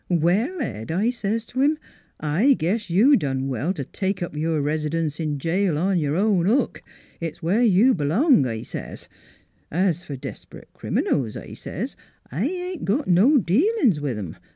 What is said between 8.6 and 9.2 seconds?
says.'